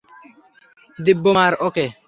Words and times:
দিব্যা, 0.99 1.31
মার 1.37 1.53
ওকে। 1.67 1.85